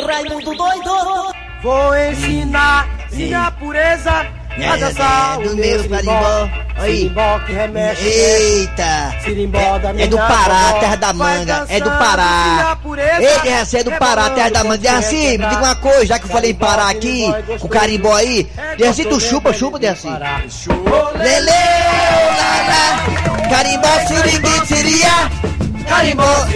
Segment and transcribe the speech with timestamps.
[0.00, 1.34] Raimundo doido!
[1.62, 6.48] Vou ensinar minha pureza a dançar do o meu carimbó.
[6.82, 9.14] Sirimbó que remexe, Eita!
[9.22, 11.66] Sirimbó da É, minha é do Pará, terra da manga.
[11.68, 12.76] É do Pará.
[13.20, 14.78] Ei, Derraci, é do Pará, terra da manga.
[14.78, 17.24] Derraci, me diga uma coisa, já que eu falei em Pará aqui,
[17.60, 18.50] com o carimbó aí.
[18.76, 20.08] Derraci, tu chupa, chupa, Derraci.
[20.08, 21.50] Lele,
[22.38, 25.30] lala, carimbó, siringue, siria.
[25.92, 26.46] Carimbó.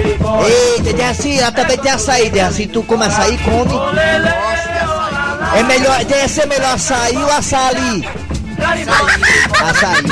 [0.47, 2.67] Eita, Derraci, ela também tem açaí, Derraci.
[2.67, 3.75] Tu come açaí, come.
[5.55, 8.09] É melhor, deve ser melhor açaí ou açaí?
[8.59, 10.05] Açaí.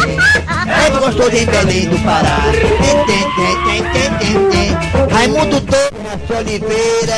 [0.68, 2.37] É muito gostoso em Belém do Pará.
[2.52, 4.77] Tem, tem, tem, tem, tem, tem, tem.
[5.10, 7.16] Raimundo Torres Oliveira.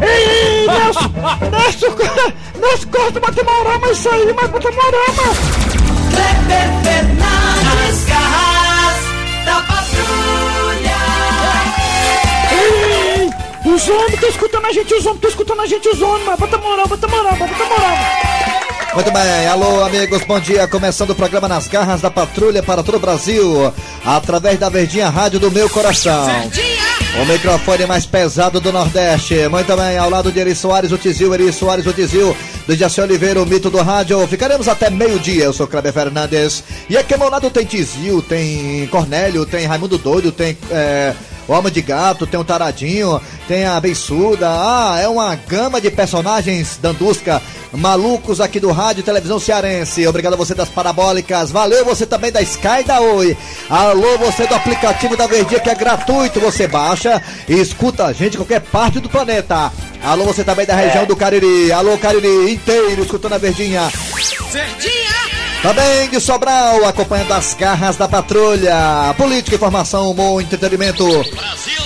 [0.00, 1.10] Ei, Nelson,
[1.50, 1.92] Nelson,
[2.60, 5.26] Nelson, corta o Batemorama isso aí, mas Batemorama.
[6.10, 7.53] Kleber Fernandes,
[13.64, 16.38] os homens estão escutando a gente, os homens estão escutando a gente, os homens, mas
[16.38, 18.44] Batemorama, Batemorama, Batemorama.
[18.94, 20.68] Muito bem, alô amigos, bom dia.
[20.68, 23.72] Começando o programa Nas Garras da Patrulha para todo o Brasil,
[24.04, 26.28] através da Verdinha Rádio do Meu Coração.
[27.20, 29.48] O microfone mais pesado do Nordeste.
[29.48, 32.36] Muito bem, ao lado de Eri Soares, o Tizil, Eri Soares, o Tizil,
[32.68, 34.24] do Jaci Oliveira, o mito do rádio.
[34.28, 35.44] Ficaremos até meio-dia.
[35.44, 36.62] Eu sou Kleber Fernandes.
[36.88, 40.56] E aqui ao meu lado tem Tizil, tem Cornélio, tem Raimundo Doido, tem.
[40.70, 41.14] É...
[41.46, 44.48] O Alma de Gato, tem o Taradinho, tem a Beiçuda.
[44.48, 47.42] Ah, é uma gama de personagens dandusca,
[47.72, 50.06] malucos aqui do rádio e televisão cearense.
[50.06, 51.50] Obrigado a você das parabólicas.
[51.50, 53.36] Valeu você também da Sky e da Oi.
[53.68, 56.40] Alô, você do aplicativo da Verdinha que é gratuito.
[56.40, 59.70] Você baixa e escuta a gente em qualquer parte do planeta.
[60.02, 61.72] Alô, você também da região do Cariri.
[61.72, 63.90] Alô, Cariri inteiro escutando a Verdinha.
[65.64, 69.14] Também de Sobral, acompanhando as garras da patrulha.
[69.16, 71.06] Política, informação, humor, entretenimento,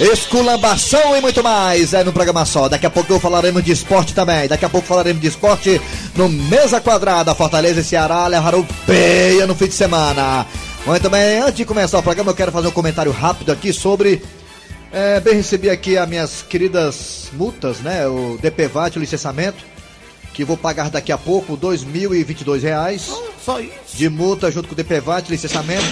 [0.01, 1.95] esculambação e muito mais.
[1.95, 2.69] É no programa só.
[2.69, 4.49] Daqui a pouco falaremos de esporte também.
[4.49, 5.81] Daqui a pouco falaremos de esporte
[6.17, 7.37] no Mesa Quadrada.
[7.37, 10.45] Fortaleza e Ceará levaram peia no fim de semana.
[10.85, 14.21] Muito bem, antes de começar o programa, eu quero fazer um comentário rápido aqui sobre.
[14.91, 18.09] É, bem, recebi aqui as minhas queridas multas, né?
[18.09, 19.65] O DPVAT, o licenciamento,
[20.39, 23.13] que vou pagar daqui a pouco, 2.022 reais
[23.45, 23.73] Só isso.
[23.97, 25.85] de multa junto com o DPVAT, licenciamento.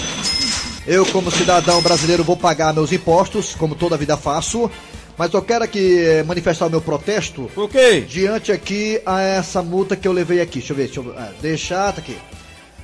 [0.87, 4.71] Eu, como cidadão brasileiro, vou pagar meus impostos, como toda a vida faço.
[5.19, 8.03] Mas eu quero aqui eh, manifestar o meu protesto Por quê?
[8.03, 10.61] diante aqui a essa multa que eu levei aqui.
[10.61, 11.15] Deixa eu ver, deixa eu.
[11.19, 12.17] Ah, deixar, tá aqui.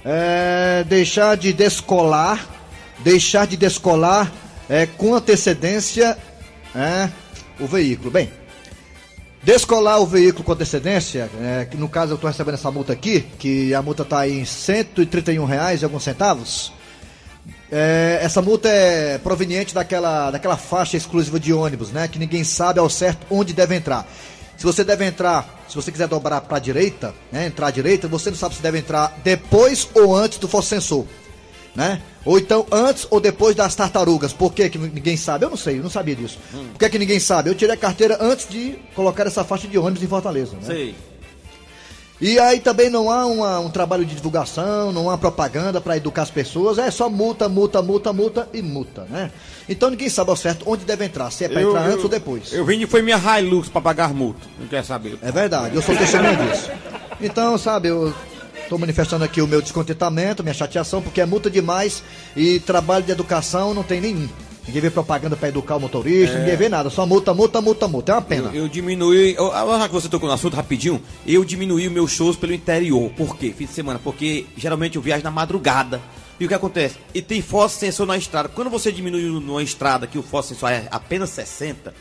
[0.04, 2.44] É, deixar de descolar,
[3.04, 4.32] deixar de descolar
[4.68, 6.18] é, com antecedência
[6.74, 7.08] é,
[7.60, 8.10] o veículo.
[8.10, 8.32] Bem,
[9.42, 13.22] descolar o veículo com antecedência, é, que no caso eu estou recebendo essa multa aqui,
[13.38, 16.72] que a multa está em 131 reais e alguns centavos.
[17.70, 22.06] É, essa multa é proveniente daquela, daquela faixa exclusiva de ônibus, né?
[22.06, 24.06] Que ninguém sabe ao certo onde deve entrar.
[24.58, 27.46] Se você deve entrar, se você quiser dobrar para a direita, né?
[27.46, 31.06] Entrar à direita, você não sabe se deve entrar depois ou antes do fosse sensor,
[31.74, 32.00] né?
[32.24, 34.32] Ou então antes ou depois das tartarugas.
[34.32, 35.44] Por que, que ninguém sabe?
[35.44, 36.38] Eu não sei, eu não sabia disso.
[36.52, 37.50] Por que, que ninguém sabe?
[37.50, 40.52] Eu tirei a carteira antes de colocar essa faixa de ônibus em Fortaleza.
[40.56, 40.62] Né?
[40.64, 40.94] Sei.
[42.20, 46.22] E aí também não há uma- um trabalho de divulgação, não há propaganda para educar
[46.22, 49.28] as pessoas, é só multa, multa, multa, multa e multa, né?
[49.68, 52.08] Então ninguém sabe ao certo onde deve entrar, se é para entrar eu- antes ou
[52.08, 52.52] depois.
[52.52, 54.38] Eu vim foi minha Hilux pra pagar multa.
[54.56, 55.18] Não quer saber.
[55.20, 56.70] É verdade, eu sou testemunha disso.
[57.20, 58.14] Então, sabe, eu
[58.62, 62.02] estou manifestando aqui o meu descontentamento, minha chateação, porque é multa demais
[62.36, 64.28] e trabalho de educação não tem nenhum.
[64.66, 68.12] Ninguém vê propaganda para educar o motorista, ninguém vê nada, só multa, multa, multa, multa.
[68.12, 68.50] É uma pena.
[68.52, 68.66] Eu,
[69.34, 72.54] eu ah, Já que você tocou no assunto rapidinho, eu diminuí os meus shows pelo
[72.54, 73.10] interior.
[73.16, 73.52] Por quê?
[73.56, 74.00] Fim de semana.
[74.02, 76.00] Porque geralmente eu viajo na madrugada.
[76.38, 76.96] E o que acontece?
[77.12, 78.48] E tem fosse sensor na estrada.
[78.48, 81.92] Quando você diminui numa estrada que o fosse sensor é apenas 60,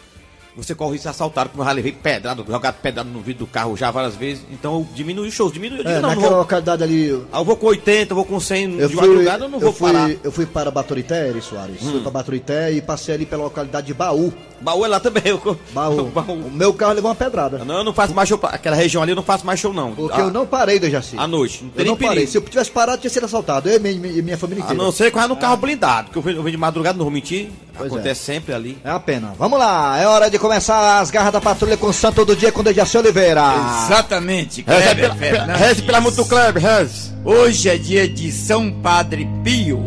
[0.56, 3.46] você corre risco de ser assaltado, como eu já levei pedrada, jogado pedrada no vidro
[3.46, 4.44] do carro já várias vezes.
[4.52, 5.80] Então eu diminui os shows, diminui.
[5.80, 8.16] Eu digo, É, não, não naquela vou, localidade ali, ah, eu vou com 80, eu
[8.16, 10.12] vou com 100 Eu de fui, madrugada, eu não vou eu fui, parar.
[10.24, 11.82] eu fui para Baturité, Eri Soares.
[11.82, 14.34] Fui para Baturité e passei ali pela localidade de Baú.
[14.60, 15.24] Baú é lá também.
[15.26, 16.06] Eu, Baú.
[16.14, 16.34] Baú.
[16.34, 17.60] O meu carro levou uma pedrada.
[17.66, 18.40] Não, eu não faço mais show.
[18.44, 19.94] Aquela região ali eu não faço mais show, não.
[19.94, 21.16] Porque Ah, eu não parei do Jaci.
[21.18, 21.64] À noite.
[21.64, 22.10] Não Eu não nem parei.
[22.16, 22.32] perigo.
[22.32, 23.68] Se eu tivesse parado, tinha sido assaltado.
[23.70, 24.84] Eu e minha, minha família A inteira.
[24.84, 27.12] não ser que eu no carro blindado, porque eu eu venho de madrugada, não vou
[27.12, 27.50] mentir.
[27.82, 28.78] Pois Acontece sempre ali.
[28.84, 29.34] É a pena.
[29.38, 32.52] Vamos lá, é hora de começar as garras da patrulha com o Santo do Dia
[32.52, 33.42] com Dejaci Oliveira.
[33.86, 35.62] Exatamente, Reze Kleber pela, Fernandes.
[35.62, 37.12] reze pela do Kleber, reze.
[37.26, 39.84] Hoje é dia de São Padre Pio.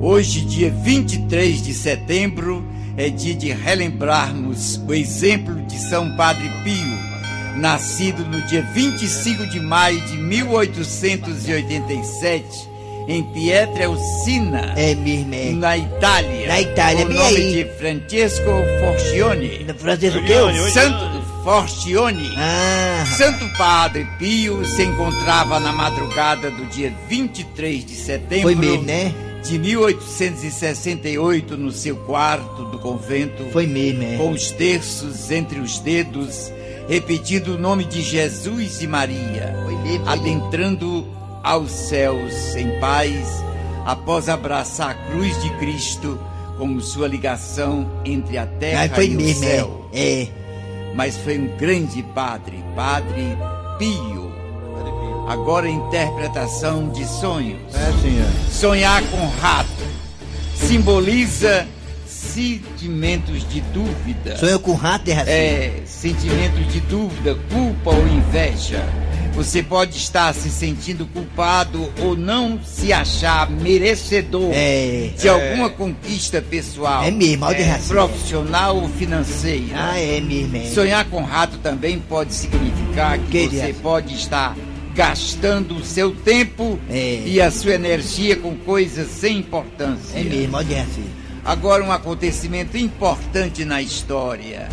[0.00, 2.66] Hoje, dia 23 de setembro,
[2.96, 6.98] é dia de relembrarmos o exemplo de São Padre Pio,
[7.56, 12.75] nascido no dia 25 de maio de 1887
[13.08, 15.52] em Pietrelcina, É mesmo, é.
[15.52, 16.48] na Itália.
[16.48, 17.52] Na Itália, com o bem nome aí.
[17.64, 18.44] de Francesco
[18.80, 19.64] Forcione.
[19.64, 20.34] Na francês o quê?
[20.72, 22.32] Santo Forcione.
[22.36, 28.82] Ah, Santo Padre Pio se encontrava na madrugada do dia 23 de setembro foi mesmo,
[28.82, 29.14] né?
[29.44, 34.16] de 1868 no seu quarto do convento, Foi mesmo, é.
[34.16, 36.50] com os terços entre os dedos,
[36.88, 41.06] repetindo o nome de Jesus e Maria, Foi mesmo, foi adentrando
[41.46, 43.44] aos céus em paz,
[43.84, 46.18] após abraçar a cruz de Cristo
[46.58, 49.88] como sua ligação entre a terra foi e o mesmo, céu.
[49.92, 50.22] é.
[50.22, 50.28] É.
[50.96, 53.36] Mas foi um grande padre, Padre
[53.78, 54.34] Pio.
[55.28, 57.60] Agora interpretação de sonhos.
[57.74, 58.50] É é.
[58.50, 59.68] Sonhar com rato
[60.54, 61.66] simboliza
[62.06, 64.36] sentimentos de dúvida.
[64.36, 65.30] Sonhou com rato, Dejaci?
[65.30, 68.82] É, sentimentos de dúvida, culpa ou inveja.
[69.36, 75.10] Você pode estar se sentindo culpado ou não se achar merecedor É.
[75.18, 77.92] de alguma conquista pessoal, É mesmo, raça.
[77.92, 79.74] profissional ou financeira.
[79.74, 80.64] Ah, é mesmo, é.
[80.70, 84.56] Sonhar com rato também pode significar que Que você pode estar
[84.94, 87.20] gastando o seu tempo É.
[87.26, 90.18] e a sua energia com coisas sem importância.
[90.18, 90.86] É mesmo, olha.
[91.44, 94.66] Agora um acontecimento importante na história.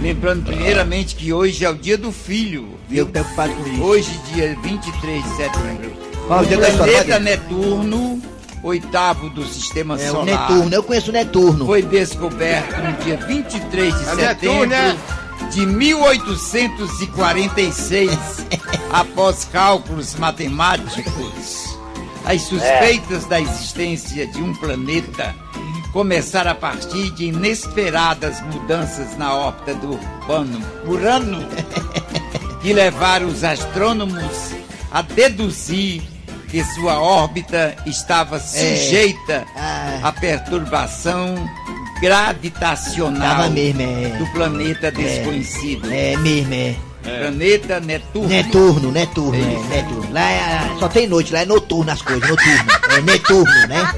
[0.00, 2.68] Lembrando primeiramente que hoje é o dia do filho.
[2.90, 3.06] Eu Viu?
[3.06, 3.82] preocupado com isso.
[3.82, 5.92] Hoje, dia 23 de setembro.
[6.26, 8.22] Qual o dia da planeta Netuno,
[8.62, 10.26] oitavo do sistema É o solar.
[10.26, 11.66] Neturno, eu conheço o Neturno.
[11.66, 14.96] Foi descoberto no dia 23 de É setembro Netuno, né?
[15.50, 18.10] de 1846,
[18.92, 21.76] após cálculos matemáticos.
[22.24, 25.34] As suspeitas da existência de um planeta
[25.92, 29.98] começaram a partir de inesperadas mudanças na órbita do
[30.28, 31.48] Urano, Urano
[32.60, 34.52] que levaram os astrônomos
[34.90, 36.02] a deduzir
[36.50, 40.00] que sua órbita estava sujeita Ah.
[40.02, 41.34] à perturbação
[42.00, 44.16] gravitacional mesmo, é.
[44.18, 45.90] do planeta desconhecido.
[45.92, 46.74] É mesmo, é.
[47.02, 48.28] Planeta Netuno.
[48.28, 50.12] Neturno, Neturno, é, Neturno.
[50.12, 52.70] Lá é, só tem noite, lá é noturno as coisas, noturno.
[52.96, 53.94] É Neturno, né?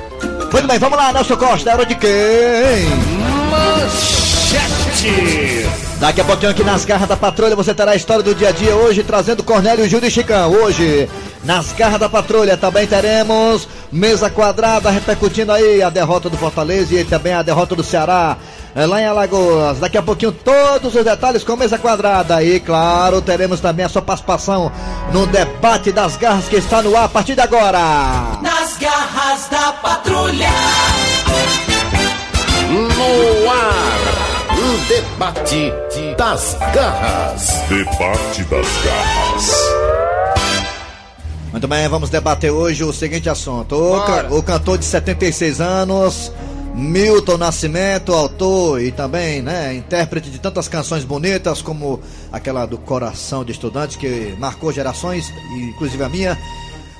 [0.52, 2.10] Muito bem, vamos lá, Nelson Costa, é hora de quem?
[6.00, 8.52] Daqui a pouquinho aqui nas garras da patrulha você terá a história do dia a
[8.52, 10.50] dia hoje, trazendo Cornélio, Júlio e Chicão.
[10.50, 11.08] Hoje,
[11.44, 17.04] nas garras da patrulha também teremos mesa quadrada repercutindo aí a derrota do Fortaleza e
[17.04, 18.36] também a derrota do Ceará
[18.74, 19.78] eh, lá em Alagoas.
[19.78, 24.02] Daqui a pouquinho todos os detalhes com mesa quadrada e claro, teremos também a sua
[24.02, 24.70] participação
[25.12, 27.78] no debate das garras que está no ar a partir de agora.
[28.42, 28.59] Nas
[29.40, 30.48] garras da patrulha.
[32.70, 35.72] No ar, o debate
[36.16, 37.48] das garras.
[37.68, 39.54] Debate das garras.
[41.52, 43.74] Muito bem, vamos debater hoje o seguinte assunto.
[43.74, 46.30] O, ca- o cantor de 76 anos,
[46.74, 52.00] Milton Nascimento, autor e também, né, intérprete de tantas canções bonitas como
[52.32, 56.38] aquela do Coração de Estudante que marcou gerações, inclusive a minha.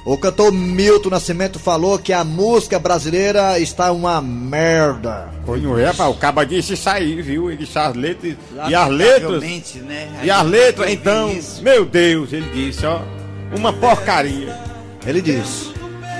[0.04, 5.28] O cantor Milton Nascimento falou que a música brasileira está uma merda.
[5.44, 7.50] Foi no é, o caba disse isso aí, viu?
[7.50, 8.36] Ele disse as letras.
[8.68, 9.42] E as letras.
[9.42, 10.08] Né?
[10.22, 11.62] E as letras, então, isso.
[11.62, 13.00] meu Deus, ele disse, ó.
[13.54, 14.56] Uma porcaria.
[15.06, 15.70] Ele disse.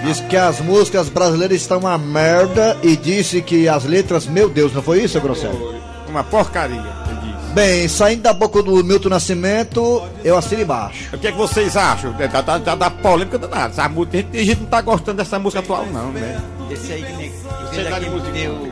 [0.04, 4.74] Disse que as músicas brasileiras estão uma merda e disse que as letras, meu Deus,
[4.74, 5.74] não foi isso, Grosselio?
[6.08, 6.99] Uma porcaria.
[7.52, 11.14] Bem, saindo da boca do Milton Nascimento, eu assino embaixo.
[11.14, 12.12] O que é que vocês acham?
[12.12, 13.72] Da, da, da, da polêmica danada.
[13.72, 16.40] Essa música, tem gente- não tá gostando dessa música atual, não, né?
[16.70, 17.32] Esse aí que
[17.74, 18.32] Você esse dá aqui de me música.
[18.32, 18.70] deu.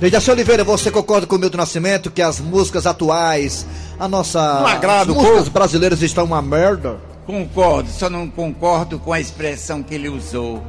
[0.00, 3.66] Dejaci Oliveira, você concorda com o Milton Nascimento que as músicas atuais,
[4.00, 4.40] a nossa.
[4.60, 5.50] Não agrada as músicas povo?
[5.50, 6.96] brasileiras estão uma merda?
[7.26, 10.62] Concordo, só não concordo com a expressão que ele usou.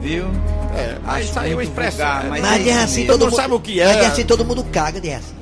[0.00, 0.24] Viu?
[0.76, 1.98] É, mas Acho isso aí é expressão.
[2.06, 3.34] vulgar, é, mas Mas é é assim todo mundo.
[3.36, 3.86] sabe o que é.
[3.86, 5.37] Mas é assim todo mundo caga, é assim.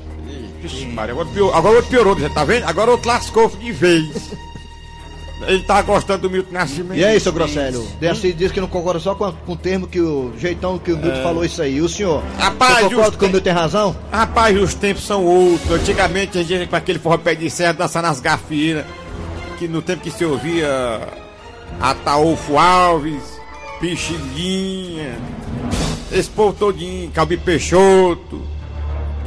[0.61, 2.63] Vixe, Maria, agora, pior, agora outro piorou, tá vendo?
[2.65, 4.31] Agora outro lascou de vez.
[5.45, 6.97] Ele tá gostando do Milton Nascimento.
[6.99, 7.87] E aí, seu Grosselio?
[7.99, 10.91] Dejaci diz que não concorda só com, a- com o termo que o jeitão que
[10.91, 11.75] o Milton falou isso aí.
[11.75, 12.23] E o senhor?
[12.39, 12.41] É.
[12.41, 13.95] Rapaz, você concorda os que o Milton tem razão?
[14.11, 15.71] Rapaz, os tempos são outros.
[15.79, 18.83] Antigamente a gente com aquele forró pé de serra dançar nas gafieiras.
[19.59, 20.67] Que no tempo que se ouvia
[21.79, 23.21] Ataúfo Alves,
[23.79, 25.17] Pixinguinha,
[26.11, 28.41] esse povo todinho, Calbi Peixoto,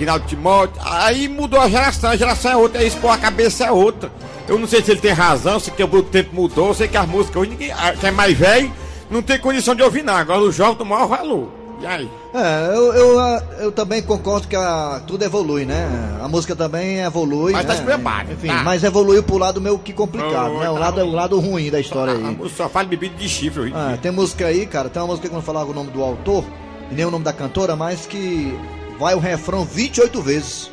[0.00, 0.80] Guinaldo Timóteo.
[0.84, 4.10] Aí mudou a geração, a geração é outra, aí expor a cabeça é outra.
[4.48, 6.96] Eu não sei se ele tem razão, se quebrou o tempo mudou, eu sei que
[6.96, 8.72] as músicas hoje ninguém, ah, quem é mais velho
[9.10, 10.20] não tem condição de ouvir nada.
[10.20, 11.48] Agora o jovem do maior valor.
[11.82, 12.10] E aí?
[12.34, 13.18] É, eu, eu,
[13.60, 15.88] eu também concordo que a- tudo evolui, né?
[16.22, 17.52] A música também evolui.
[17.52, 17.78] Mas tá né?
[17.78, 18.62] esculhambado, Enfim, tá.
[18.62, 20.68] mas evoluiu pro lado meio que complicado, Oh, né?
[20.68, 22.22] O tá lado, o lado ruim da história A aí.
[22.36, 23.98] música só fala bebida de chifre, dia.
[24.02, 26.44] tem música aí, cara, tem uma música que eu não falava o nome do autor,
[26.90, 28.54] e nem o nome da cantora, mas que
[29.00, 30.70] vai o refrão 28 vezes.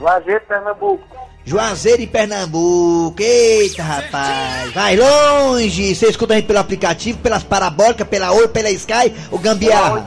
[0.00, 1.04] Lajeiro, Pernambuco.
[1.44, 3.14] Juazeiro em Pernambuco.
[3.22, 4.72] Eita, rapaz.
[4.72, 5.94] Vai longe.
[5.94, 10.04] Você escuta a gente pelo aplicativo, pelas parabólicas, pela Oi, pela Sky, o Gambiarra.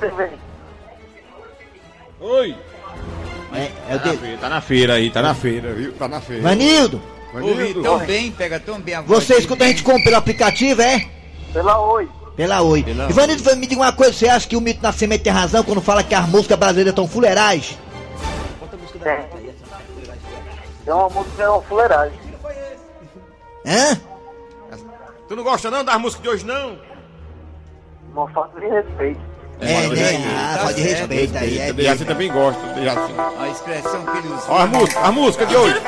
[2.19, 2.53] Oi!
[3.53, 5.93] É, é o Tá na, feira, tá na feira aí, tá na feira, viu?
[5.93, 6.43] Tá na feira.
[6.43, 7.01] Vanildo,
[7.41, 9.23] Ouvi tão bem, pega tão bem a voz.
[9.23, 11.05] você escuta a gente como pelo aplicativo, é?
[11.51, 12.09] Pela Oi.
[12.35, 12.83] Pela Oi.
[12.83, 15.81] Pela Ivanildo, me diga uma coisa, você acha que o Mito Nascimento tem razão quando
[15.81, 17.77] fala que as músicas brasileiras estão fuleirais?
[19.03, 19.19] Tem.
[20.83, 22.19] Tem uma música, é uma fuleiragem.
[23.65, 23.99] Hã?
[25.27, 26.77] Tu não gosta não das músicas de hoje, não?
[28.13, 29.19] Uma falta de respeito.
[29.59, 30.07] É, Olha né?
[30.09, 33.13] aí, Ah, tá só de certo, respeito aí, é Dejaci também gosta, Dejaci.
[33.39, 34.43] A expressão que ele usou.
[34.49, 35.81] Ó, as músicas, as músicas de hoje.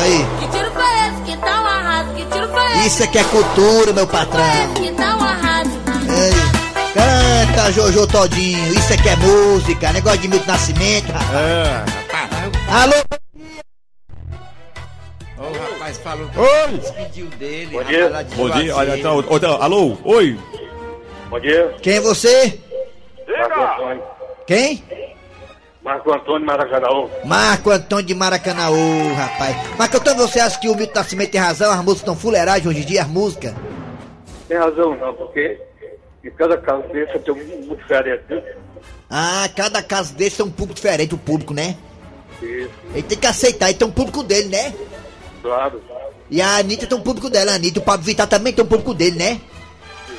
[0.00, 0.24] Aí.
[0.40, 1.22] Que tiro foi esse?
[1.24, 2.14] Que tal arraso?
[2.14, 2.86] Que tiro foi esse?
[2.86, 4.74] Isso aqui é cultura, meu patrão.
[4.74, 5.70] Que tal arraso?
[6.08, 8.72] Ei, canta, Jojo Todinho.
[8.74, 11.30] Isso aqui é música, negócio de Milton Nascimento, rapaz.
[11.34, 12.82] É, rapaz.
[12.82, 12.94] Alô?
[15.38, 16.78] O rapaz falou que Oi!
[16.78, 17.70] despediu dele.
[17.72, 18.04] Bom dia.
[18.08, 20.38] rapaz, Bom dia, olha, então, outra- alô, oi!
[21.30, 21.74] Bom dia.
[21.82, 22.58] Quem é você?
[23.28, 24.02] Antônio.
[24.46, 24.82] Quem?
[25.88, 26.88] Marco Antônio Maracanã.
[27.24, 29.56] Marco Antônio de Maracanãú, rapaz.
[29.78, 31.70] Marco Antônio, você acha que o Milton Nascimento tem razão?
[31.70, 33.54] As músicas estão fuleiragem hoje em dia, as músicas?
[34.46, 35.58] Tem razão não, porque
[36.22, 38.22] em cada caso desse tem um muito diferente.
[39.08, 41.74] Ah, cada caso desse tem um público diferente, o público, né?
[42.42, 44.74] Isso, Ele tem que aceitar, ele tem um público dele, né?
[45.40, 45.80] claro.
[46.30, 47.80] E a Anitta tem um público dela, a Anitta.
[47.80, 49.40] O Pablo Vittar também tem um público dele, né?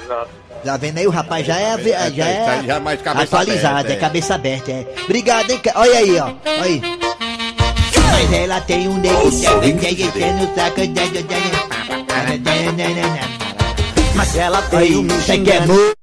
[0.04, 0.32] Exato.
[0.64, 3.24] Já vendo aí, o rapaz já é, já tá- tá- é já é mais cabeça
[3.38, 3.96] atualizado, aberta, é.
[3.96, 4.00] é.
[4.00, 4.88] cabeça aberta, é.
[5.06, 5.62] Obrigado, hein?
[5.76, 6.26] Olha aí, ó.
[6.26, 6.82] Olha aí.
[8.18, 9.62] Mas ela tem um nego no saco.
[14.16, 15.74] Mas ela aqui é xingando.
[15.74, 15.94] mu-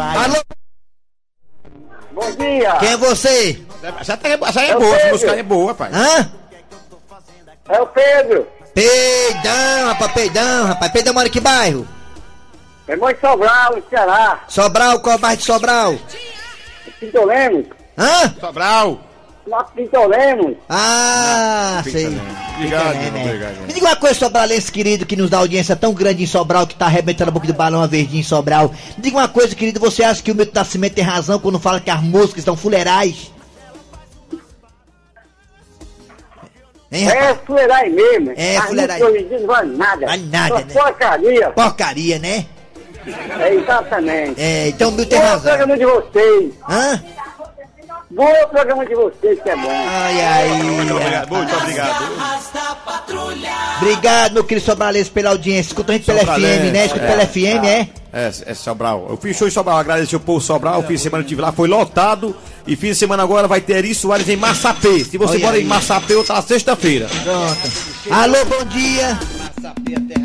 [0.00, 0.36] Alô,
[2.12, 2.72] Bom dia.
[2.80, 3.60] quem é você?
[4.00, 5.94] Essa, tá- essa é É o boa, essa música é boa, rapaz.
[5.94, 6.32] Hã?
[7.68, 8.46] É o Pedro.
[8.74, 10.92] Peidão, rapaz, peidão, rapaz.
[10.92, 11.86] Peidão mora em que bairro?
[12.88, 14.44] É mãe de Sobral, Ceará.
[14.48, 15.94] Sobral, qual bairro de Sobral?
[17.00, 17.66] Pintolemos.
[17.98, 18.34] Hã?
[18.40, 19.00] Sobral!
[19.46, 20.56] Nosso Pintolemos.
[20.68, 22.06] Ah, Fica sei.
[22.56, 23.24] Obrigado, né?
[23.24, 23.66] obrigado.
[23.66, 26.74] Me diga uma coisa, Sobralense querido, que nos dá audiência tão grande em Sobral, que
[26.74, 28.72] tá arrebentando a boca do balão a verdinha em Sobral.
[28.96, 31.80] Me diga uma coisa, querido, você acha que o Milton Nascimento tem razão quando fala
[31.80, 33.30] que as músicas estão fuleirais?
[36.90, 37.08] Hein?
[37.08, 38.32] É fuleiragem mesmo.
[38.36, 40.06] É, dia não vale nada.
[40.06, 40.66] Vale nada, Só né?
[40.72, 41.50] porcaria.
[41.50, 42.46] Porcaria, né?
[43.40, 44.40] É, exatamente.
[44.40, 45.56] É, então o Milton tem razão.
[45.56, 46.52] programa de vocês.
[46.68, 47.02] Hã?
[48.08, 49.68] Bom programa de vocês, que é bom.
[49.68, 50.62] Ai, ai.
[50.62, 52.04] Muito obrigado, muito obrigado.
[53.80, 55.70] Obrigado, meu querido Sobralense, pela audiência.
[55.70, 56.86] Escuta a gente pela FM, né?
[56.86, 57.08] Escuta é.
[57.08, 57.88] pela FM, é?
[58.12, 59.06] É, é Sobral.
[59.10, 60.80] Eu fiz show em Sobral, agradecer o povo Sobral.
[60.80, 62.34] O fim de semana eu estive lá, foi lotado.
[62.66, 65.04] E fim de semana agora vai ter Eri Soares em Massapê.
[65.04, 67.08] Se você mora em Massapê, eu tá sexta-feira.
[67.24, 68.14] Pronto.
[68.14, 69.18] Alô, bom dia.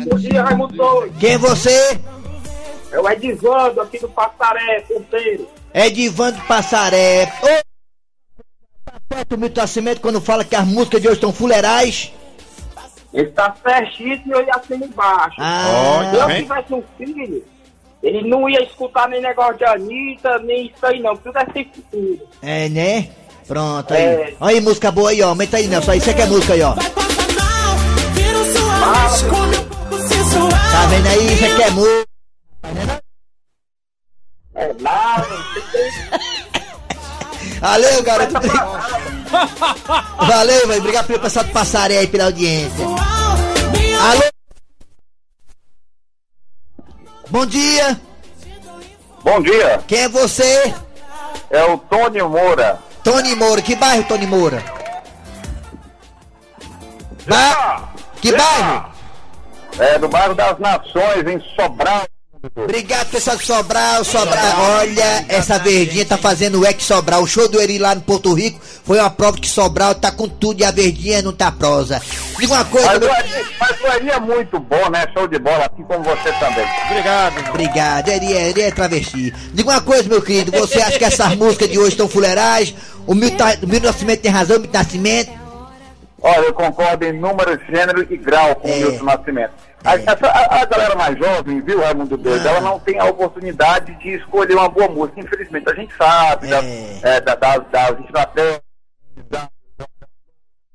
[0.08, 1.10] Bom dia, Raimundo.
[1.18, 2.00] Quem é você?
[2.92, 5.48] É o Edivando aqui do Passaré, ponteiro.
[5.72, 7.32] É Edivando Passaré.
[7.42, 7.46] Ô,
[8.84, 12.12] tá certo o Milton Nascimento quando fala que as músicas de hoje estão fuleirais?
[13.12, 15.36] Ele tá certíssimo e eu ia assim embaixo.
[15.38, 17.44] Ah, Se eu tivesse um filho,
[18.02, 21.16] ele não ia escutar nem negócio de Anitta, nem isso aí não.
[21.16, 22.20] Tudo é sem futuro.
[22.42, 23.08] é, né?
[23.46, 24.02] Pronto aí.
[24.02, 24.34] É.
[24.40, 25.28] Olha aí, música boa aí, ó.
[25.30, 25.94] Aumenta aí, Nelson.
[25.94, 26.74] Isso aqui é música aí, ó.
[26.74, 26.80] Tá
[30.88, 31.34] vendo aí?
[31.34, 32.11] Isso aqui é música.
[34.54, 35.26] É nada.
[37.60, 38.32] Valeu, garoto.
[40.26, 40.80] Valeu, velho.
[40.80, 42.84] Obrigado pelo pessoal do Passaré aí pela audiência.
[42.84, 44.22] Alô?
[47.30, 48.00] Bom dia.
[49.22, 50.74] Bom dia, Quem é você?
[51.48, 52.78] é o Tônio Moura.
[53.04, 53.62] Tony Moura.
[53.62, 54.62] Que bairro, Tony Moura?
[57.26, 57.92] Ba...
[58.20, 58.92] Que bairro?
[59.78, 62.02] É do bairro das Nações, em Sobral.
[62.56, 64.60] Obrigado, pessoal de Sobral, Sobral.
[64.78, 67.22] Olha, essa verdinha tá fazendo o ex Sobral.
[67.22, 70.28] O show do Eri lá no Porto Rico foi uma prova que Sobral tá com
[70.28, 72.02] tudo e a verdinha não tá prosa.
[72.40, 73.10] Diga uma coisa, Mas, meu...
[73.60, 75.06] mas o Eri é muito bom, né?
[75.16, 76.66] Show de bola, assim como você também.
[76.90, 77.48] Obrigado.
[77.50, 79.32] Obrigado, Eri, é- Eri é travesti.
[79.54, 82.74] Diga uma coisa, meu querido, você acha que essas músicas de hoje estão fuleirais?
[83.06, 85.30] O Milton, tá- o Milton Nascimento tem razão, o Milton Nascimento?
[86.20, 89.52] Olha, eu concordo em número, gênero e grau com o Milton Nascimento.
[89.84, 89.92] A,
[90.28, 94.54] a- a galera mais jovem, viu, Raimundo Doido, ela não tem a oportunidade de escolher
[94.54, 95.20] uma boa música.
[95.20, 96.64] Infelizmente, a gente sabe das,
[97.04, 98.60] é, da, das, das estratégias,
[99.28, 99.48] da-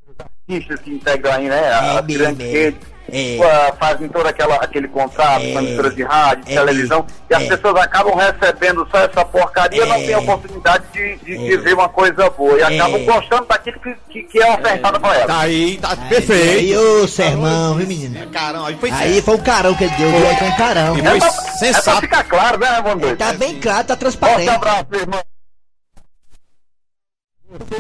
[0.06, 2.97] dos artistas que integram aí, né, as grandes redes.
[3.44, 7.76] Ah, fazem todo aquela, aquele contrato com emissoras de rádio, de televisão, e as pessoas
[7.78, 12.30] acabam recebendo só essa porcaria não tem a oportunidade de, de, de ver uma coisa
[12.30, 12.58] boa.
[12.60, 15.28] E acabam gostando daquilo que, que, que é ofertado pra elas.
[15.28, 16.80] Tá aí, tá Aí, perfeito.
[16.80, 18.30] ô sermão, viu, menino?
[18.32, 20.10] Caramba, aí foi Aí foi um carão que ele deu?
[20.28, 20.98] Aí foi um carão.
[20.98, 22.02] E foi É pra sensato.
[22.02, 23.18] ficar claro, né, Raimundo Doido?
[23.18, 24.50] Tá bem claro, tá Forte transparente.
[24.50, 25.22] abraço, meu irmão.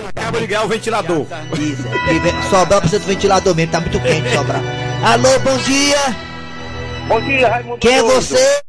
[0.07, 1.25] Acaba de ligar o ventilador.
[1.60, 2.50] Isso, é.
[2.50, 4.62] Sobral precisa do ventilador mesmo, tá muito quente, Sobral.
[5.03, 5.97] Alô, bom dia.
[7.07, 8.15] Bom dia, Raimundo Quem é Doido.
[8.15, 8.61] você?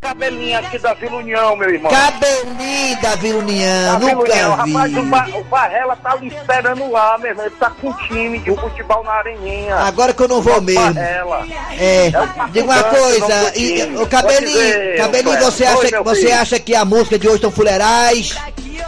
[0.00, 1.90] Cabelinho aqui da Vila União, meu irmão.
[1.90, 4.50] Cabelinho da Vila União, Da Vila União.
[4.50, 4.72] nunca vi.
[4.72, 7.46] Rapaz, o, o Barrela tá ali esperando lá, meu irmão.
[7.46, 9.74] Ele tá com time de futebol na areninha.
[9.76, 10.94] Agora que eu não vou mesmo.
[10.94, 11.44] Barrela.
[11.76, 16.20] É, o diga uma coisa, e, o Cabelinho, dizer, Cabelinho, você Oi, acha, meu você
[16.20, 16.34] filho.
[16.40, 18.36] acha que a música de hoje estão fuleirais?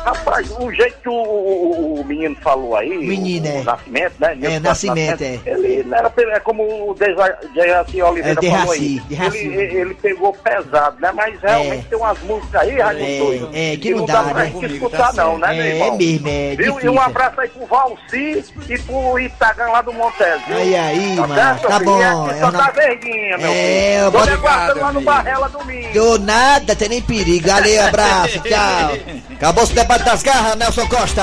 [0.07, 3.61] Rapaz, o jeito que o, o- o menino falou aí, Menino, o, é.
[3.61, 4.35] o Nascimento, né?
[4.37, 5.41] Nilson Nascimento, é.
[5.45, 9.01] Ele não era, é como o Deja- Dejaci Oliveira É, falou aí.
[9.09, 9.39] Dejaci.
[9.39, 11.11] Ele, ele pegou pesado, né?
[11.13, 14.53] Mas realmente tem umas músicas aí, Raimundo Doido, é, que não dá, pra né?
[14.63, 15.57] escutar tá não, né, certo.
[15.57, 15.89] meu É, irmão?
[15.89, 16.81] é mesmo, é Viu?
[16.81, 20.57] E um abraço aí pro Valci e pro Itagan lá do Montes, viu?
[20.57, 21.85] Aí, aí, tá mano, certo, tá filho?
[21.91, 24.05] bom, E aqui é só o tá verdinha, meu É, filho.
[24.05, 25.93] Tô vou- me aguardando lá no Barrela domingo.
[25.93, 27.49] Deu nada, tem nem perigo.
[27.49, 29.17] Valeu, abraço, tchau.
[29.37, 31.23] Acabou-se o debate das garras, Nelson Costa.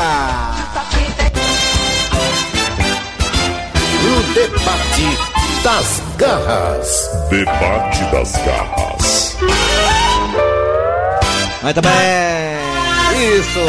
[4.05, 5.17] O debate
[5.63, 7.09] das garras.
[7.29, 9.37] Debate das garras.
[11.61, 11.93] Muito bem.
[13.37, 13.59] Isso.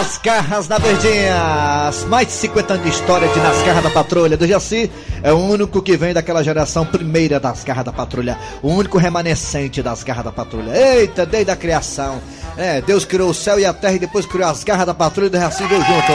[0.00, 1.88] As garras da Verdinha.
[1.88, 4.90] As mais de 50 anos de história de Nas Garras da Patrulha do Jaci.
[5.22, 8.36] É o único que vem daquela geração primeira das Garras da Patrulha.
[8.62, 10.72] O único remanescente das Garras da Patrulha.
[10.74, 12.20] Eita, desde a criação.
[12.56, 15.30] É, Deus criou o céu e a terra e depois criou as garras da patrulha
[15.30, 16.12] do Jaci veio junto.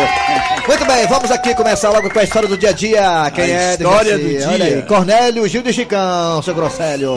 [0.67, 3.31] Muito bem, vamos aqui começar logo com a história do dia a dia.
[3.33, 4.65] Quem A é história do Olha dia.
[4.77, 7.11] aí, Cornélio, Gil de Chicão, seu Grossélio.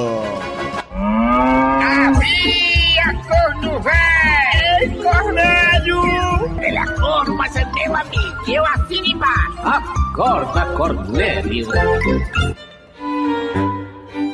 [1.79, 4.81] Havia corno velho!
[4.81, 6.59] Ei, Cornélio!
[6.63, 8.51] Ele é corno, mas é meu amigo.
[8.51, 9.59] Eu assino embaixo.
[9.65, 11.69] Acorda, Cornélio.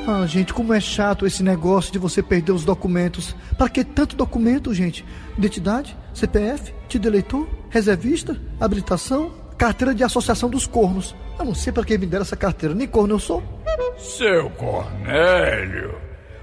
[0.07, 3.35] Ah, gente, como é chato esse negócio de você perder os documentos.
[3.57, 5.05] Pra que tanto documento, gente?
[5.39, 11.15] Identidade, CPF, título de eleitor, reservista, habilitação, carteira de associação dos cornos.
[11.39, 13.43] Eu não sei pra que me deram essa carteira, nem corno eu sou.
[13.97, 15.95] Seu Cornélio,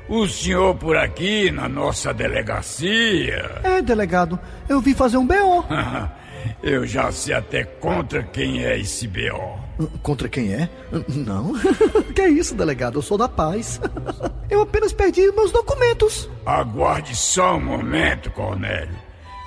[0.09, 3.61] o senhor por aqui na nossa delegacia?
[3.63, 5.65] É, delegado, eu vim fazer um BO.
[6.63, 9.59] Eu já sei até contra quem é esse B.O.
[10.01, 10.69] Contra quem é?
[11.07, 11.53] Não.
[12.15, 12.97] que isso, delegado?
[12.97, 13.79] Eu sou da paz.
[14.49, 16.29] Eu apenas perdi meus documentos.
[16.45, 18.95] Aguarde só um momento, Cornélio.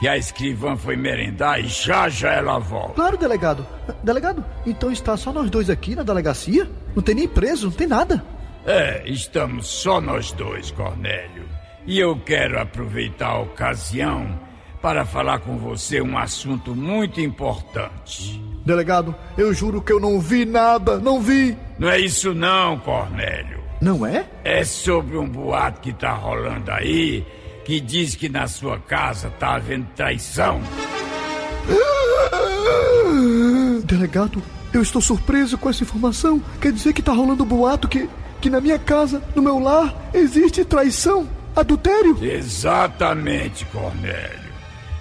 [0.01, 2.95] Que a escrivã foi merendar e já já ela volta.
[2.95, 3.67] Claro, delegado.
[4.03, 6.69] Delegado, então está só nós dois aqui na delegacia?
[6.95, 8.25] Não tem nem preso, não tem nada.
[8.67, 11.45] É, estamos só nós dois, Cornélio.
[11.87, 14.39] E eu quero aproveitar a ocasião
[14.81, 18.43] para falar com você um assunto muito importante.
[18.65, 21.57] Delegado, eu juro que eu não vi nada, não vi.
[21.79, 23.63] Não é isso não, Cornélio.
[23.81, 24.25] Não é?
[24.43, 27.27] É sobre um boato que tá rolando aí,
[27.65, 30.63] que diz que na sua casa tá havendo traição.
[33.85, 36.43] Delegado, eu estou surpreso com essa informação.
[36.59, 38.09] Quer dizer que tá rolando boato que,
[38.41, 42.17] que na minha casa, no meu lar, existe traição, adultério?
[42.25, 44.45] Exatamente, Cornélio.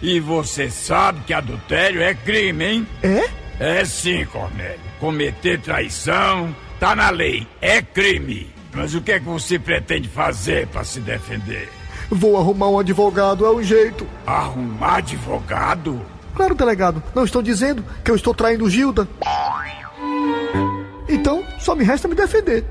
[0.02, 2.88] E você sabe que adultério é crime, hein?
[3.02, 3.43] É?
[3.60, 4.80] É sim, Cornélio.
[5.00, 8.52] Cometer traição tá na lei, é crime.
[8.74, 11.70] Mas o que é que você pretende fazer para se defender?
[12.10, 14.08] Vou arrumar um advogado, é o jeito.
[14.26, 16.02] Arrumar advogado?
[16.36, 19.08] Claro, delegado, não estão dizendo que eu estou traindo Gilda.
[21.08, 22.66] Então, só me resta me defender.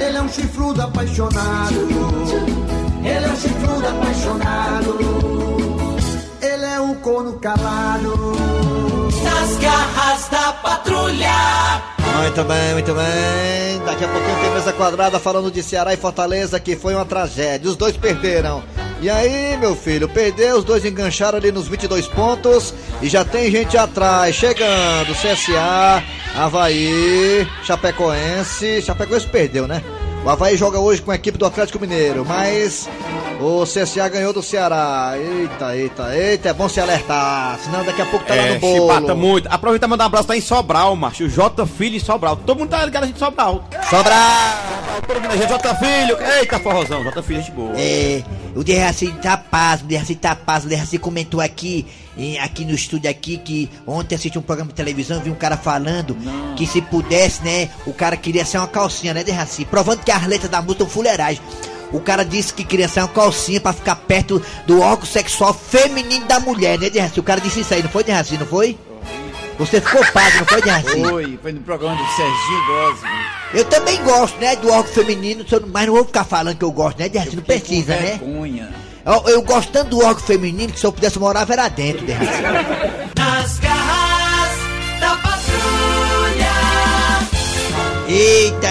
[0.00, 1.74] Ele é um chifrudo apaixonado.
[3.04, 4.83] Ele é um chifrudo apaixonado.
[7.24, 8.32] Corno calado.
[9.22, 11.82] Nas garras da patrulha.
[12.18, 13.78] Muito bem, muito bem.
[13.86, 17.70] Daqui a pouquinho tem mesa quadrada falando de Ceará e Fortaleza, que foi uma tragédia.
[17.70, 18.62] Os dois perderam.
[19.00, 23.50] E aí, meu filho, perdeu, os dois engancharam ali nos 22 pontos e já tem
[23.50, 26.02] gente atrás, chegando, CSA,
[26.36, 29.82] Havaí, Chapecoense, Chapecoense perdeu, né?
[30.24, 32.88] O Havaí joga hoje com a equipe do Atlético Mineiro, mas
[33.38, 35.12] o CSA ganhou do Ceará.
[35.18, 38.60] Eita, eita, eita, é bom se alertar, senão daqui a pouco tá lá É, no
[38.60, 38.74] bolo.
[38.94, 39.48] chibata muito.
[39.52, 41.24] Aproveita e mandar um abraço tá em Sobral, macho.
[41.24, 42.36] O J Filho em Sobral.
[42.36, 43.68] Todo mundo tá ligado a gente em Sobral.
[43.90, 45.02] Sobral!
[45.06, 46.16] Todo mundo, gente, J Filho.
[46.38, 47.02] Eita, forrozão.
[47.04, 47.72] J Filho, gente boa.
[47.76, 48.22] É,
[48.56, 52.74] o Derraci tá paz, o Derraci tá paz, o Derraci comentou aqui, em- aqui no
[52.74, 56.16] estúdio aqui, que ontem assisti um programa de televisão, vi um cara falando
[56.56, 59.64] que se pudesse, né, o cara queria ser uma calcinha, né, Derraci?
[59.64, 61.40] Provando que as letras da música são fuleiragem.
[61.92, 66.26] O cara disse que queria ser uma calcinha pra ficar perto do órgão sexual feminino
[66.26, 67.20] da mulher, né, Derraci?
[67.20, 68.76] O cara disse isso aí, não foi, Derraci, não foi?
[69.58, 71.00] Você ficou padre, não foi, Derraci?
[71.08, 73.08] Foi, foi no programa do Serginho Gosma.
[73.52, 76.72] Eu também gosto, né, do órgão feminino, não- mas não vou ficar falando que eu
[76.72, 77.36] gosto, né, Derraci?
[77.36, 78.18] Não precisa, né?
[78.20, 78.74] Vergonha.
[79.04, 82.40] Eu, eu gosto tanto do órgão feminino que se eu pudesse morar, era dentro, Derraci.
[83.18, 84.58] Nas garras
[84.98, 86.54] da patrulha.
[88.08, 88.68] Eita,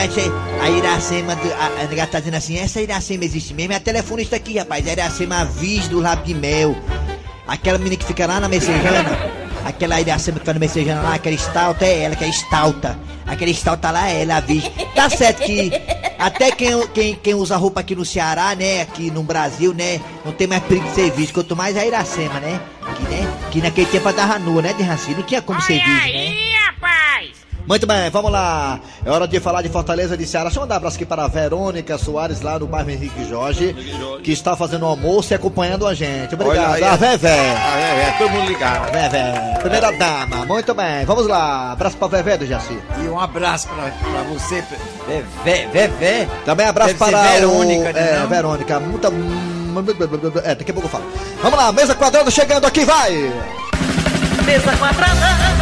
[0.60, 4.58] a Iracema, a, a tá dizendo assim, essa Iracema existe mesmo, é a telefonista aqui,
[4.58, 6.76] rapaz, a Iracema Avis do Lábio de Mel.
[7.48, 9.18] Aquela menina que fica lá na Messejana,
[9.64, 12.98] aquela Iracema que fica na Messejana lá, aquela estalta, é ela, que é estalta.
[13.28, 14.64] Aquela estalta lá é ela, Avis.
[14.96, 15.72] Tá certo que
[16.18, 20.32] até quem, quem, quem usa roupa aqui no Ceará, né, aqui no Brasil, né, não
[20.32, 22.60] tem mais perigo de ser visto, quanto mais a Iracema, né,
[22.96, 26.14] que, né, que naquele tempo andava nua, né, de Raci, não tinha como ser visto,
[26.14, 26.43] né.
[27.66, 28.80] Muito bem, vamos lá.
[29.06, 30.46] É hora de falar de Fortaleza de Ceará.
[30.50, 33.74] Deixa eu mandar um abraço aqui para a Verônica Soares, lá no bairro Henrique Jorge,
[34.22, 36.36] que está fazendo o almoço e acompanhando a gente.
[36.36, 36.74] Obrigado.
[36.74, 37.56] Olha aí, a Vevé.
[37.56, 38.92] A Vevé, todo mundo ligado.
[38.92, 40.46] Vevé, primeira dama.
[40.46, 41.72] Muito bem, vamos lá.
[41.72, 42.78] Abraço para Vevé do Jaci.
[43.02, 44.64] E um abraço pra, pra você,
[45.08, 46.28] Vevé, Vevé.
[46.46, 47.98] Também abraço Deve ser para Verônica, o...
[47.98, 48.28] É, não?
[48.28, 48.80] Verônica.
[48.80, 49.08] Muita...
[50.44, 51.06] É, daqui a pouco eu falo.
[51.42, 53.32] Vamos lá, mesa quadrada chegando aqui, vai!
[54.46, 55.53] Mesa quadrada.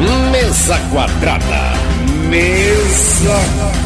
[0.00, 1.76] Mesa quadrada.
[2.28, 3.36] Mesa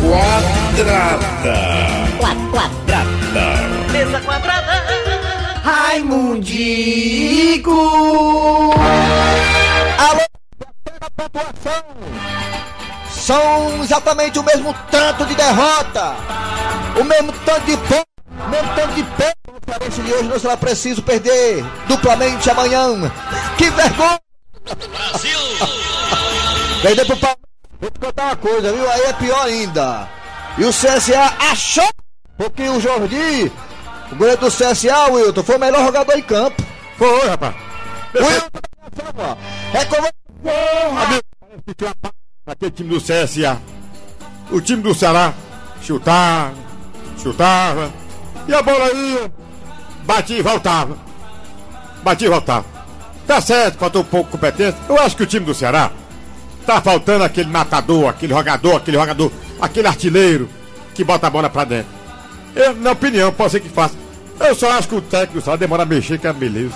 [0.00, 1.56] quadrada.
[2.20, 3.02] Quadrada.
[3.90, 4.84] Mesa quadrada.
[5.64, 6.90] Raimundico!
[9.98, 10.20] Alô,
[11.16, 11.82] pontuação!
[13.10, 16.14] São exatamente o mesmo tanto de derrota,
[17.00, 19.34] o mesmo tanto de ponto, o mesmo tanto de ponto.
[19.48, 23.10] O Cearense de hoje não será preciso perder duplamente amanhã.
[23.56, 24.23] Que vergonha!
[24.64, 25.38] Brasil!
[26.82, 27.44] Perder pro Palmeiras.
[27.80, 28.90] Vou te contar uma coisa, viu?
[28.90, 30.08] Aí é pior ainda.
[30.56, 31.88] E o CSA achou,
[32.36, 33.52] porque o Jordi,
[34.10, 36.62] o goleiro do CSA, Wilton, foi o melhor jogador em campo.
[36.96, 37.54] Foi, rapaz.
[38.14, 39.38] Wilton,
[39.74, 40.08] é como
[42.46, 43.60] Aquele time do CSA.
[44.50, 45.32] O time do Ceará
[45.82, 46.54] chutava,
[47.22, 47.92] chutava.
[48.46, 49.32] E a bola ia,
[50.04, 50.98] batia e voltava.
[52.02, 52.73] Batia e voltava.
[53.26, 54.76] Tá certo, faltou um pouco de competência.
[54.88, 55.90] Eu acho que o time do Ceará
[56.66, 60.48] tá faltando aquele matador, aquele jogador, aquele jogador, aquele artilheiro
[60.94, 61.92] que bota a bola pra dentro.
[62.54, 63.94] Eu, na opinião, pode ser que faça.
[64.38, 66.74] Eu só acho que o técnico só demora a mexer, que é beleza.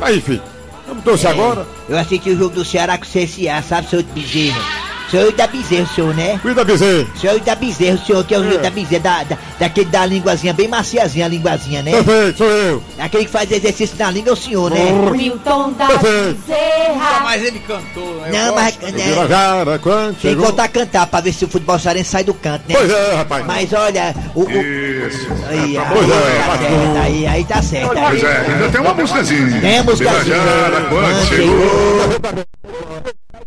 [0.00, 0.40] Mas enfim,
[0.86, 1.66] vamos torcer agora.
[1.88, 4.81] Eu assisti o jogo do Ceará com o CSA, sabe, de Bezerra?
[5.12, 6.38] Senhor da Bezerra, o senhor, né?
[6.40, 7.06] Cuida, Bezerra.
[7.20, 8.48] Senhor da Bezerra, o senhor que é o É.
[8.48, 11.90] Rio da Bezerra, da, da, daquele da linguazinha, bem maciazinha a linguazinha, né?
[11.92, 12.82] Perfeito, sou eu.
[12.98, 14.90] Aquele que faz exercício na língua é o senhor, né?
[15.12, 15.86] Milton da.
[15.88, 17.20] Bezerra.
[17.24, 20.44] Mas ele cantou, eu Não, mas né, Devagar, quando tem que chegou.
[20.46, 22.74] voltar a cantar pra ver se o futebol cearense sai do canto, né?
[22.74, 23.44] Pois é, rapaz.
[23.46, 24.40] Mas olha, o.
[24.44, 25.28] o Isso.
[25.50, 26.60] aí, aí, Pois é, tá rapaz.
[26.60, 27.98] certo, aí, aí tá certo.
[27.98, 28.04] Aí.
[28.08, 29.60] Pois é, ainda tem uma músicazinha.
[29.60, 30.36] Tem a músicazinha.
[30.36, 32.42] Devagar, quando Quando chegou.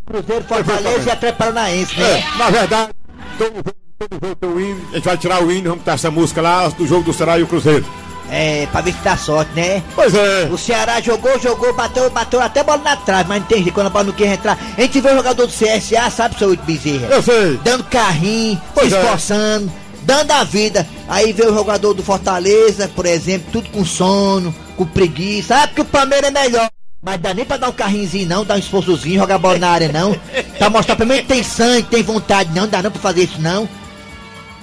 [0.05, 2.19] Cruzeiro, Fortaleza e Atlético Paranaense, né?
[2.19, 2.89] É, na verdade,
[3.37, 4.81] todo jogo, tem o hino.
[4.91, 7.39] A gente vai tirar o hino, vamos botar essa música lá do jogo do Ceará
[7.39, 7.85] e o Cruzeiro.
[8.29, 9.83] É, pra ver se dá sorte, né?
[9.93, 10.49] Pois é.
[10.51, 13.87] O Ceará jogou, jogou, bateu, bateu até bola na trave, mas não tem jeito, quando
[13.87, 14.57] a bola não quer entrar.
[14.77, 17.07] A gente vê o jogador do CSA, sabe, seu Bezerra?
[17.13, 17.59] Eu sei.
[17.63, 18.99] Dando carrinho, Pois se é.
[19.01, 20.87] esforçando, dando a vida.
[21.07, 25.55] Aí vê o jogador do Fortaleza, por exemplo, tudo com sono, com preguiça.
[25.61, 26.67] Ah, porque o Palmeiras é melhor.
[27.05, 29.91] Mas dá nem pra dar um carrinhozinho, não, dar um esforçozinho, jogar bola na área,
[29.91, 30.19] não.
[30.57, 33.69] Pra mostrar primeiro que tem sangue, tem vontade, não, dá não pra fazer isso, não.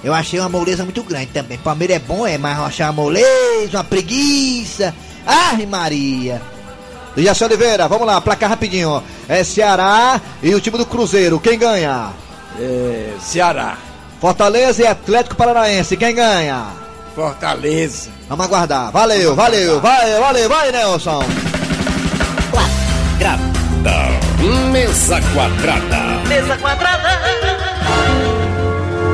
[0.03, 1.57] Eu achei uma moleza muito grande também.
[1.57, 4.93] Palmeiras é bom, é, mas eu achei uma moleza, uma preguiça.
[5.25, 6.41] Ai, Maria.
[7.15, 8.89] Jaci Oliveira, vamos lá, placar rapidinho.
[8.89, 9.01] ó.
[9.29, 11.39] É Ceará e o time do Cruzeiro.
[11.39, 12.09] Quem ganha?
[12.59, 13.77] É, Ceará,
[14.19, 15.95] Fortaleza e Atlético Paranaense.
[15.95, 16.65] Quem ganha?
[17.15, 18.09] Fortaleza.
[18.27, 18.91] Vamos aguardar.
[18.91, 21.23] Valeu, valeu, vai, valeu, vai, Nelson.
[24.43, 26.27] Mesa Quadrada.
[26.27, 27.09] Mesa quadrada.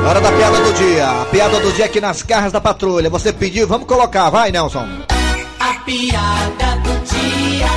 [0.04, 1.22] Hora da piada do dia.
[1.22, 3.08] A piada do dia aqui nas garras da patrulha.
[3.08, 4.88] Você pediu, vamos colocar, vai, Nelson.
[5.60, 7.68] A piada do dia.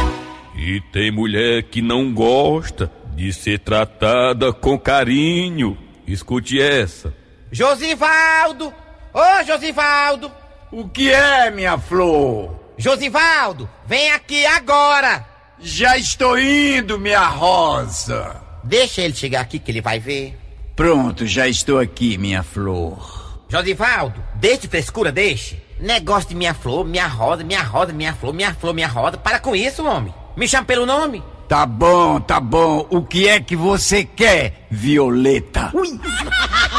[0.56, 5.78] E tem mulher que não gosta de ser tratada com carinho.
[6.08, 7.13] Escute essa.
[7.52, 8.74] Josivaldo!
[9.13, 10.32] Ô, Josivaldo!
[10.72, 12.60] O que é, minha flor?
[12.80, 15.33] Josivaldo, vem aqui agora!
[15.63, 18.36] Já estou indo, minha rosa.
[18.63, 20.38] Deixa ele chegar aqui que ele vai ver.
[20.76, 23.45] Pronto, já estou aqui, minha flor.
[23.47, 25.62] Josivaldo, deixe frescura, deixe.
[25.80, 29.17] Negócio de minha flor, minha rosa, minha rosa, minha flor, minha flor, minha rosa.
[29.17, 30.13] Para com isso, homem.
[30.36, 31.23] Me chama pelo nome.
[31.47, 32.86] Tá bom, tá bom.
[32.89, 35.71] O que é que você quer, Violeta?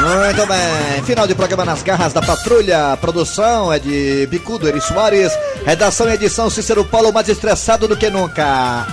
[0.00, 1.02] Muito bem.
[1.04, 2.96] Final de programa nas garras da patrulha.
[3.00, 5.32] Produção é de Bicudo Eri Soares.
[5.64, 8.86] Redação e edição Cícero Paulo, mais estressado do que nunca.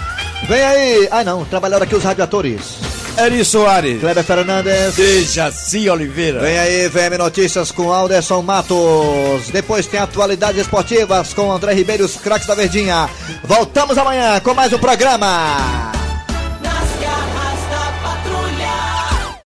[0.48, 1.08] Vem aí.
[1.10, 1.46] Ah, não.
[1.46, 2.78] Trabalharam aqui os radioatores.
[3.17, 4.00] Eri Soares.
[4.00, 4.96] Kleber Fernandes.
[4.96, 6.39] Dejaci Oliveira.
[6.39, 9.50] Vem aí, VM Notícias com Alderson Matos.
[9.52, 13.10] Depois tem atualidades esportivas com André Ribeiro, os craques da Verdinha.
[13.43, 15.96] Voltamos amanhã com mais um programa.